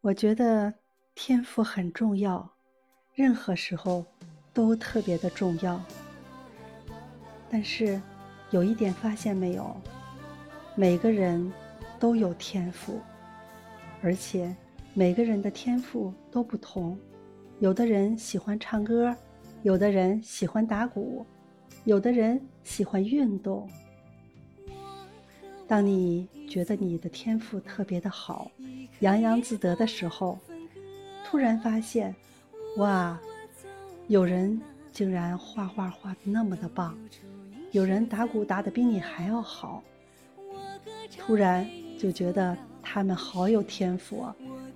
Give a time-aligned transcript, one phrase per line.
[0.00, 0.72] 我觉得
[1.16, 2.48] 天赋很重要，
[3.14, 4.04] 任何时候
[4.54, 5.80] 都特别的重要。
[7.50, 8.00] 但是
[8.52, 9.76] 有一点发现没有？
[10.76, 11.52] 每个人
[11.98, 13.00] 都有天赋，
[14.00, 14.54] 而且
[14.94, 16.96] 每个人的天赋都不同。
[17.58, 19.14] 有的人喜欢唱歌，
[19.64, 21.26] 有的人喜欢打鼓，
[21.82, 23.68] 有的人喜欢运动。
[25.66, 28.48] 当你觉得你的天赋特别的好，
[29.00, 30.38] 洋洋自得的时候，
[31.24, 32.14] 突然发现，
[32.78, 33.18] 哇，
[34.06, 34.60] 有人
[34.92, 36.98] 竟然画画画的那么的棒，
[37.70, 39.82] 有人打鼓打的比你还要好，
[41.16, 44.26] 突然就觉得他们好有天赋，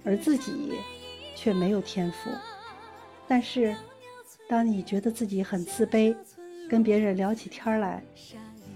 [0.04, 0.72] 而自己
[1.34, 2.30] 却没有天赋。
[3.26, 3.74] 但是，
[4.48, 6.14] 当你觉得自己很自卑，
[6.68, 8.02] 跟别人聊起天来，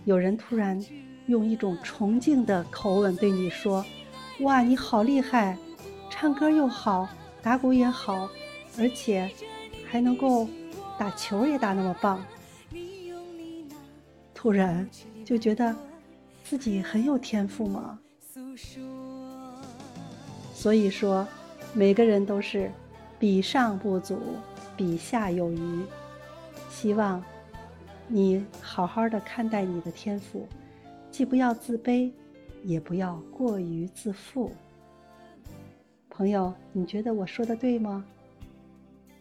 [0.04, 0.84] 有人突然。
[1.26, 3.84] 用一种崇敬的口吻对你说
[4.40, 5.56] ：“哇，你好厉害，
[6.10, 7.08] 唱歌又好，
[7.40, 8.28] 打鼓也好，
[8.78, 9.30] 而且
[9.88, 10.46] 还能够
[10.98, 12.22] 打球也打那么棒。”
[14.34, 14.86] 突然
[15.24, 15.74] 就觉得
[16.44, 17.98] 自己很有天赋吗？
[20.54, 21.26] 所以说，
[21.72, 22.70] 每个人都是
[23.18, 24.20] 比上不足，
[24.76, 25.82] 比下有余。
[26.68, 27.24] 希望
[28.06, 30.46] 你好好的看待你的天赋。
[31.10, 32.12] 既不要自卑，
[32.66, 34.50] 也不要过于自负。
[36.10, 38.04] 朋友，你觉得我说的对吗？